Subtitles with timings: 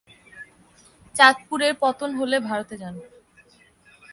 [1.15, 2.95] চাঁদপুরের পতন হলে ভারতে যান।